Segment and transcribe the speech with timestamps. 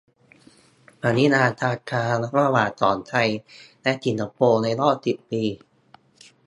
[1.01, 2.03] ปริมาณการค้า
[2.37, 3.29] ระหว่างของไทย
[3.81, 5.43] และสิงคโปร์ ในรอบสิบปี